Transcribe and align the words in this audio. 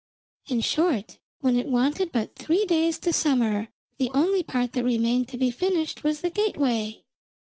In 0.47 0.61
short, 0.61 1.19
when 1.41 1.55
it 1.55 1.67
wanted 1.67 2.11
but 2.11 2.35
three 2.35 2.65
days 2.65 2.97
to 2.97 3.13
summer 3.13 3.67
the 3.99 4.09
only 4.15 4.41
part 4.41 4.73
that 4.73 4.83
remained 4.83 5.27
to 5.27 5.37
be 5.37 5.51
finished 5.51 6.03
was 6.03 6.21
the 6.21 6.31
gateway. 6.31 7.03